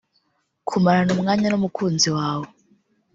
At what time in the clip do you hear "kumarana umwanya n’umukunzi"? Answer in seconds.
0.67-2.07